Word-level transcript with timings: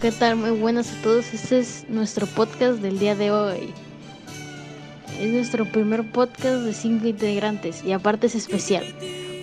¿qué 0.00 0.12
tal? 0.12 0.36
Muy 0.36 0.50
buenas 0.50 0.92
a 0.92 1.02
todos. 1.02 1.34
Este 1.34 1.58
es 1.58 1.84
nuestro 1.88 2.26
podcast 2.26 2.80
del 2.80 2.98
día 2.98 3.14
de 3.14 3.30
hoy. 3.30 3.72
Es 5.18 5.30
nuestro 5.30 5.66
primer 5.66 6.10
podcast 6.10 6.62
de 6.62 6.72
cinco 6.72 7.06
integrantes 7.06 7.84
y 7.84 7.92
aparte 7.92 8.28
es 8.28 8.34
especial. 8.34 8.84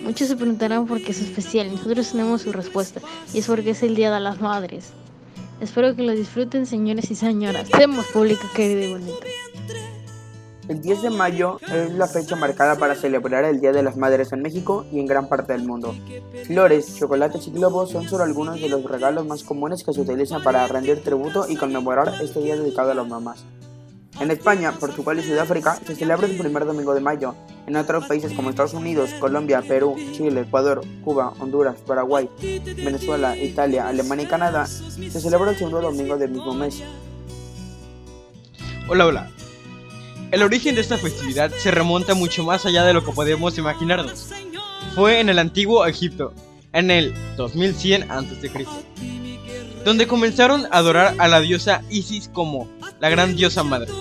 Muchos 0.03 0.27
se 0.27 0.35
preguntarán 0.35 0.87
por 0.87 1.01
qué 1.03 1.11
es 1.11 1.21
especial. 1.21 1.71
Nosotros 1.71 2.11
tenemos 2.11 2.41
su 2.41 2.51
respuesta 2.51 3.01
y 3.33 3.39
es 3.39 3.47
porque 3.47 3.71
es 3.71 3.83
el 3.83 3.95
Día 3.95 4.11
de 4.11 4.19
las 4.19 4.41
Madres. 4.41 4.93
Espero 5.61 5.95
que 5.95 6.01
lo 6.01 6.13
disfruten, 6.13 6.65
señores 6.65 7.11
y 7.11 7.15
señoras. 7.15 7.67
Seamos 7.75 8.07
público 8.07 8.47
querido 8.55 8.81
y 8.81 8.91
bonito. 8.93 9.19
El 10.67 10.81
10 10.81 11.01
de 11.01 11.09
mayo 11.09 11.59
es 11.73 11.93
la 11.93 12.07
fecha 12.07 12.35
marcada 12.35 12.75
para 12.75 12.93
celebrar 12.95 13.45
el 13.45 13.61
Día 13.61 13.71
de 13.71 13.83
las 13.83 13.95
Madres 13.95 14.33
en 14.33 14.41
México 14.41 14.85
y 14.91 14.99
en 14.99 15.05
gran 15.05 15.29
parte 15.29 15.53
del 15.53 15.63
mundo. 15.63 15.95
Flores, 16.45 16.93
chocolates 16.97 17.47
y 17.47 17.51
globos 17.51 17.91
son 17.91 18.09
solo 18.09 18.25
algunos 18.25 18.59
de 18.59 18.67
los 18.67 18.83
regalos 18.83 19.25
más 19.25 19.43
comunes 19.43 19.85
que 19.85 19.93
se 19.93 20.01
utilizan 20.01 20.43
para 20.43 20.67
rendir 20.67 21.01
tributo 21.01 21.45
y 21.47 21.55
conmemorar 21.55 22.13
este 22.21 22.41
día 22.41 22.57
dedicado 22.57 22.91
a 22.91 22.95
las 22.95 23.07
mamás. 23.07 23.45
En 24.19 24.29
España, 24.29 24.73
Portugal 24.73 25.17
y 25.19 25.23
Sudáfrica 25.23 25.79
se 25.85 25.95
celebra 25.95 26.27
el 26.27 26.37
primer 26.37 26.65
domingo 26.65 26.93
de 26.93 26.99
mayo. 26.99 27.33
En 27.65 27.77
otros 27.77 28.05
países 28.05 28.33
como 28.33 28.49
Estados 28.49 28.73
Unidos, 28.73 29.13
Colombia, 29.21 29.61
Perú, 29.65 29.95
Chile, 30.11 30.41
Ecuador, 30.41 30.81
Cuba, 31.01 31.33
Honduras, 31.39 31.77
Paraguay, 31.85 32.29
Venezuela, 32.75 33.37
Italia, 33.37 33.87
Alemania 33.87 34.25
y 34.25 34.27
Canadá 34.27 34.65
se 34.65 35.21
celebra 35.21 35.51
el 35.51 35.57
segundo 35.57 35.81
domingo 35.81 36.17
del 36.17 36.31
mismo 36.31 36.53
mes. 36.53 36.83
Hola, 38.89 39.05
hola. 39.05 39.31
El 40.31 40.43
origen 40.43 40.75
de 40.75 40.81
esta 40.81 40.97
festividad 40.97 41.51
se 41.51 41.71
remonta 41.71 42.13
mucho 42.13 42.43
más 42.43 42.65
allá 42.65 42.83
de 42.83 42.93
lo 42.93 43.03
que 43.05 43.13
podemos 43.13 43.57
imaginarnos. 43.57 44.29
Fue 44.93 45.21
en 45.21 45.29
el 45.29 45.39
antiguo 45.39 45.85
Egipto, 45.85 46.33
en 46.73 46.91
el 46.91 47.13
2100 47.37 48.11
a.C., 48.11 48.65
donde 49.85 50.05
comenzaron 50.05 50.65
a 50.65 50.79
adorar 50.79 51.15
a 51.17 51.29
la 51.29 51.39
diosa 51.39 51.81
Isis 51.89 52.27
como 52.27 52.67
la 52.99 53.09
gran 53.09 53.37
diosa 53.37 53.63
madre. 53.63 53.91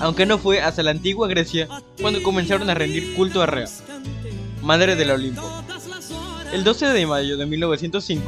Aunque 0.00 0.24
no 0.24 0.38
fue 0.38 0.60
hasta 0.60 0.84
la 0.84 0.92
antigua 0.92 1.26
Grecia 1.26 1.68
cuando 2.00 2.22
comenzaron 2.22 2.70
a 2.70 2.74
rendir 2.74 3.14
culto 3.14 3.42
a 3.42 3.46
Rea, 3.46 3.66
madre 4.62 4.94
del 4.94 5.10
Olimpo. 5.10 5.50
El 6.52 6.62
12 6.62 6.86
de 6.86 7.06
mayo 7.06 7.36
de 7.36 7.46
1905 7.46 8.24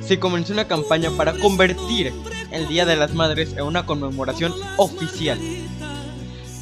se 0.00 0.20
comenzó 0.20 0.52
una 0.52 0.68
campaña 0.68 1.10
para 1.10 1.32
convertir 1.32 2.12
el 2.52 2.68
Día 2.68 2.86
de 2.86 2.96
las 2.96 3.14
Madres 3.14 3.52
en 3.52 3.62
una 3.62 3.86
conmemoración 3.86 4.52
oficial. 4.76 5.38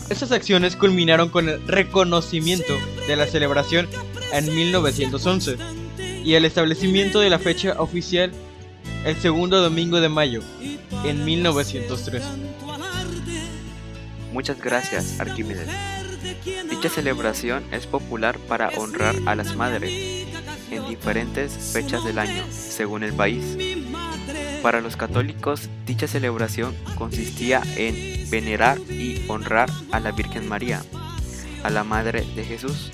Estas 0.08 0.32
acciones 0.32 0.76
culminaron 0.76 1.28
con 1.28 1.48
el 1.48 1.66
reconocimiento 1.66 2.74
de 3.06 3.16
la 3.16 3.26
celebración 3.26 3.88
en 4.32 4.54
1911 4.54 5.56
y 6.24 6.34
el 6.34 6.44
establecimiento 6.44 7.20
de 7.20 7.30
la 7.30 7.38
fecha 7.38 7.80
oficial 7.80 8.32
el 9.04 9.16
segundo 9.16 9.60
domingo 9.62 10.00
de 10.00 10.08
mayo 10.08 10.42
en 11.04 11.24
1903. 11.24 12.22
Muchas 14.32 14.60
gracias, 14.60 15.18
Arquímedes. 15.18 15.68
Dicha 16.70 16.88
celebración 16.88 17.64
es 17.72 17.86
popular 17.86 18.38
para 18.38 18.68
honrar 18.76 19.16
a 19.26 19.34
las 19.34 19.56
madres 19.56 19.92
en 20.70 20.86
diferentes 20.88 21.52
fechas 21.72 22.04
del 22.04 22.18
año, 22.18 22.44
según 22.50 23.02
el 23.02 23.12
país. 23.12 23.56
Para 24.62 24.82
los 24.82 24.96
católicos, 24.96 25.70
dicha 25.86 26.06
celebración 26.06 26.74
consistía 26.96 27.62
en 27.76 28.28
venerar 28.30 28.78
y 28.90 29.24
honrar 29.28 29.70
a 29.90 30.00
la 30.00 30.12
Virgen 30.12 30.48
María, 30.48 30.82
a 31.62 31.70
la 31.70 31.82
Madre 31.82 32.26
de 32.36 32.44
Jesús. 32.44 32.92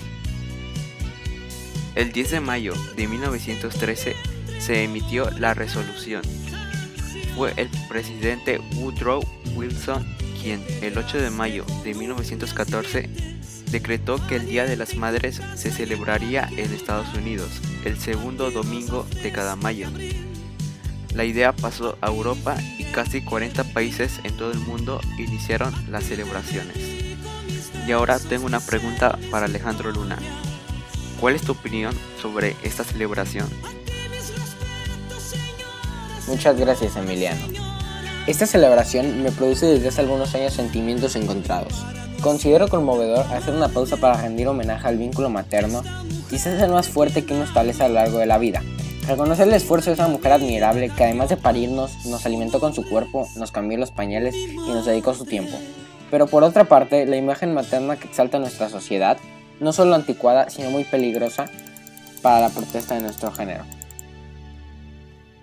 El 1.95 2.13
10 2.13 2.31
de 2.31 2.39
mayo 2.39 2.73
de 2.95 3.07
1913 3.07 4.15
se 4.59 4.83
emitió 4.83 5.29
la 5.31 5.53
resolución. 5.53 6.21
Fue 7.35 7.53
el 7.57 7.69
presidente 7.89 8.59
Woodrow 8.75 9.21
Wilson 9.55 10.05
quien 10.41 10.63
el 10.81 10.97
8 10.97 11.17
de 11.17 11.29
mayo 11.31 11.65
de 11.83 11.93
1914 11.93 13.09
decretó 13.71 14.25
que 14.27 14.37
el 14.37 14.45
Día 14.45 14.65
de 14.65 14.77
las 14.77 14.95
Madres 14.95 15.41
se 15.55 15.71
celebraría 15.71 16.47
en 16.55 16.71
Estados 16.73 17.13
Unidos 17.15 17.61
el 17.83 17.99
segundo 17.99 18.51
domingo 18.51 19.05
de 19.21 19.31
cada 19.31 19.55
mayo. 19.55 19.89
La 21.13 21.25
idea 21.25 21.51
pasó 21.53 21.97
a 22.01 22.07
Europa 22.07 22.57
y 22.77 22.83
casi 22.85 23.21
40 23.21 23.63
países 23.65 24.19
en 24.23 24.35
todo 24.37 24.51
el 24.51 24.59
mundo 24.59 25.01
iniciaron 25.17 25.73
las 25.89 26.03
celebraciones. 26.03 26.77
Y 27.87 27.91
ahora 27.91 28.19
tengo 28.19 28.45
una 28.45 28.59
pregunta 28.59 29.17
para 29.31 29.45
Alejandro 29.45 29.91
Luna. 29.91 30.17
¿Cuál 31.19 31.35
es 31.35 31.41
tu 31.41 31.53
opinión 31.53 31.95
sobre 32.21 32.55
esta 32.63 32.83
celebración? 32.83 33.47
Muchas 36.27 36.59
gracias 36.59 36.95
Emiliano. 36.97 37.41
Esta 38.27 38.45
celebración 38.45 39.23
me 39.23 39.31
produce 39.31 39.65
desde 39.65 39.87
hace 39.87 40.01
algunos 40.01 40.35
años 40.35 40.53
sentimientos 40.53 41.15
encontrados. 41.15 41.85
Considero 42.21 42.67
conmovedor 42.67 43.25
hacer 43.33 43.53
una 43.53 43.69
pausa 43.69 43.95
para 43.95 44.21
rendir 44.21 44.47
homenaje 44.47 44.85
al 44.85 44.97
vínculo 44.97 45.29
materno, 45.29 45.81
quizás 46.29 46.61
el 46.61 46.71
más 46.71 46.89
fuerte 46.89 47.23
que 47.23 47.33
uno 47.33 47.45
establece 47.45 47.83
a 47.83 47.87
lo 47.87 47.93
largo 47.93 48.17
de 48.17 48.25
la 48.25 48.37
vida. 48.37 48.61
Reconocer 49.07 49.47
el 49.47 49.53
esfuerzo 49.53 49.89
de 49.89 49.93
esa 49.93 50.09
mujer 50.09 50.33
admirable 50.33 50.89
que 50.89 51.05
además 51.05 51.29
de 51.29 51.37
parirnos, 51.37 52.05
nos 52.07 52.25
alimentó 52.25 52.59
con 52.59 52.73
su 52.73 52.83
cuerpo, 52.83 53.25
nos 53.37 53.53
cambió 53.53 53.77
los 53.77 53.91
pañales 53.91 54.35
y 54.35 54.57
nos 54.57 54.85
dedicó 54.85 55.13
su 55.13 55.23
tiempo. 55.23 55.57
Pero 56.11 56.27
por 56.27 56.43
otra 56.43 56.65
parte, 56.65 57.05
la 57.05 57.15
imagen 57.15 57.53
materna 57.53 57.95
que 57.95 58.09
exalta 58.09 58.37
nuestra 58.37 58.67
sociedad, 58.67 59.17
no 59.61 59.71
solo 59.71 59.95
anticuada, 59.95 60.49
sino 60.49 60.71
muy 60.71 60.83
peligrosa 60.83 61.45
para 62.21 62.41
la 62.41 62.49
protesta 62.49 62.95
de 62.95 63.01
nuestro 63.01 63.31
género. 63.31 63.63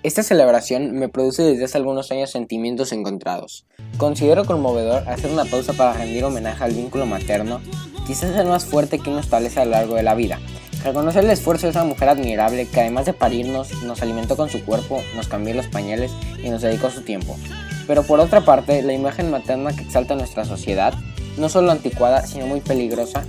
Esta 0.02 0.22
celebración 0.22 0.92
me 0.92 1.08
produce 1.08 1.42
desde 1.42 1.64
hace 1.64 1.78
algunos 1.78 2.10
años 2.10 2.30
sentimientos 2.30 2.92
encontrados. 2.92 3.64
Considero 3.96 4.44
conmovedor 4.44 5.08
hacer 5.08 5.30
una 5.30 5.46
pausa 5.46 5.72
para 5.72 5.94
rendir 5.94 6.22
homenaje 6.24 6.62
al 6.62 6.72
vínculo 6.72 7.06
materno, 7.06 7.62
quizás 8.06 8.36
el 8.36 8.46
más 8.46 8.66
fuerte 8.66 8.98
que 8.98 9.08
uno 9.08 9.20
establece 9.20 9.60
a 9.60 9.64
lo 9.64 9.70
largo 9.70 9.94
de 9.94 10.02
la 10.02 10.14
vida. 10.14 10.38
Reconocer 10.84 11.24
el 11.24 11.30
esfuerzo 11.30 11.66
de 11.66 11.70
esa 11.70 11.82
mujer 11.84 12.10
admirable 12.10 12.66
que 12.66 12.80
además 12.80 13.06
de 13.06 13.14
parirnos, 13.14 13.82
nos 13.84 14.02
alimentó 14.02 14.36
con 14.36 14.50
su 14.50 14.62
cuerpo, 14.66 15.02
nos 15.16 15.28
cambió 15.28 15.54
los 15.54 15.66
pañales 15.66 16.12
y 16.42 16.50
nos 16.50 16.60
dedicó 16.60 16.90
su 16.90 17.00
tiempo. 17.00 17.38
Pero 17.86 18.02
por 18.02 18.20
otra 18.20 18.42
parte, 18.42 18.82
la 18.82 18.92
imagen 18.92 19.30
materna 19.30 19.74
que 19.74 19.82
exalta 19.82 20.14
nuestra 20.14 20.44
sociedad, 20.44 20.92
no 21.38 21.48
solo 21.48 21.72
anticuada, 21.72 22.26
sino 22.26 22.46
muy 22.46 22.60
peligrosa 22.60 23.24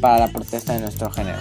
para 0.00 0.18
la 0.18 0.28
protesta 0.28 0.74
de 0.74 0.80
nuestro 0.80 1.10
género. 1.10 1.38